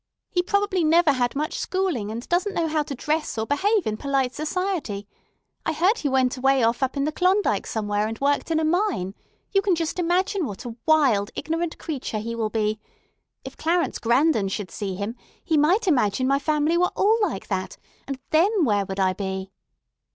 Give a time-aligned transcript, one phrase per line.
[0.31, 3.97] He probably never had much schooling, and doesn't know how to dress or behave in
[3.97, 5.07] polite society.
[5.63, 8.63] I heard he went away off up in the Klondike somewhere, and worked in a
[8.63, 9.13] mine.
[9.51, 12.79] You can imagine just what a wild, ignorant creature he will be.
[13.45, 17.77] If Clarence Grandon should see him, he might imagine my family were all like that;
[18.07, 19.51] and then where would I be?"